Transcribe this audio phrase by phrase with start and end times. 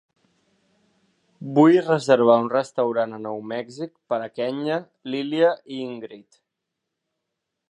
[1.59, 4.81] Vull reservar un restaurant a Nou Mèxic per a Kenya,
[5.13, 6.45] Lilia i Ingrid.